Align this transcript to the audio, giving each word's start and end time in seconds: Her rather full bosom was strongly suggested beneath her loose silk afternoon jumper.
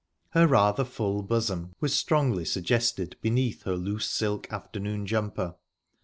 Her 0.29 0.47
rather 0.47 0.83
full 0.83 1.21
bosom 1.21 1.75
was 1.79 1.95
strongly 1.95 2.43
suggested 2.43 3.17
beneath 3.21 3.65
her 3.65 3.75
loose 3.77 4.09
silk 4.09 4.51
afternoon 4.51 5.05
jumper. 5.05 5.53